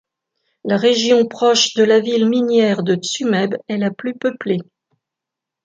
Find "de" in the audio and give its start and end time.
1.75-1.83, 2.81-2.95